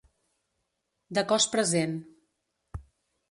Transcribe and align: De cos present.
De 1.17 1.23
cos 1.31 1.47
present. 1.57 1.93